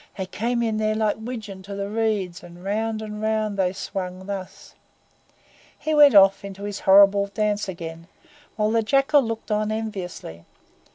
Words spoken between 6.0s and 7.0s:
off into his